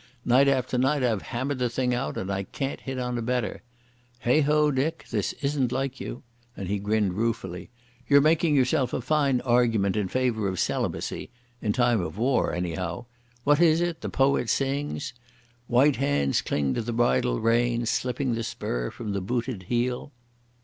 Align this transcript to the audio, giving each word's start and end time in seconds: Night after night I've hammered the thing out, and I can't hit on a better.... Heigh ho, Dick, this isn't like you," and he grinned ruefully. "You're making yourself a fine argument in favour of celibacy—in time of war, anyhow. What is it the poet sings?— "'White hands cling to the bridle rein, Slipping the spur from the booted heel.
Night 0.25 0.47
after 0.47 0.79
night 0.79 1.03
I've 1.03 1.21
hammered 1.21 1.59
the 1.59 1.69
thing 1.69 1.93
out, 1.93 2.17
and 2.17 2.31
I 2.31 2.41
can't 2.41 2.81
hit 2.81 2.97
on 2.97 3.19
a 3.19 3.21
better.... 3.21 3.61
Heigh 4.21 4.39
ho, 4.41 4.71
Dick, 4.71 5.05
this 5.11 5.33
isn't 5.43 5.71
like 5.71 5.99
you," 5.99 6.23
and 6.57 6.67
he 6.67 6.79
grinned 6.79 7.13
ruefully. 7.13 7.69
"You're 8.07 8.19
making 8.19 8.55
yourself 8.55 8.93
a 8.93 8.99
fine 9.01 9.41
argument 9.41 9.95
in 9.95 10.07
favour 10.07 10.47
of 10.47 10.59
celibacy—in 10.59 11.73
time 11.73 12.01
of 12.01 12.17
war, 12.17 12.51
anyhow. 12.51 13.05
What 13.43 13.59
is 13.61 13.79
it 13.79 14.01
the 14.01 14.09
poet 14.09 14.49
sings?— 14.49 15.13
"'White 15.67 15.97
hands 15.97 16.41
cling 16.41 16.73
to 16.73 16.81
the 16.81 16.93
bridle 16.93 17.39
rein, 17.39 17.85
Slipping 17.85 18.33
the 18.33 18.41
spur 18.43 18.89
from 18.89 19.11
the 19.13 19.21
booted 19.21 19.65
heel. 19.69 20.11